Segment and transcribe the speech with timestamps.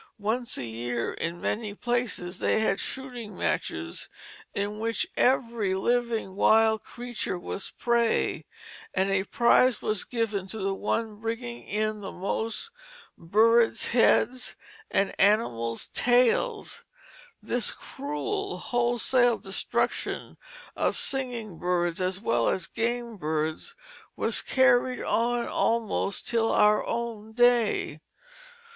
[0.17, 4.09] Once a year in many places they had shooting matches
[4.55, 8.43] in which every living wild creature was prey,
[8.95, 12.71] and a prize was given to the one bringing in the most
[13.15, 14.55] birds' heads
[14.89, 16.83] and animals' tails.
[17.39, 20.35] This cruel wholesale destruction
[20.75, 23.75] of singing birds as well as game birds
[24.15, 28.01] was carried on almost till our own day.